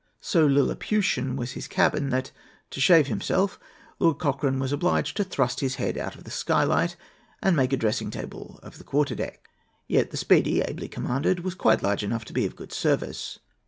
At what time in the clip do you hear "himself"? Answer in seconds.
3.05-3.59